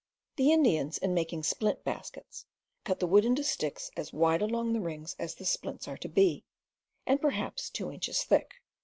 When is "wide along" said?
4.11-4.73